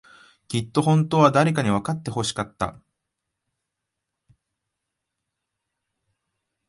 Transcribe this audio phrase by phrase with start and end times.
[0.47, 2.81] きっと、本当は、誰かにわかってほしかった。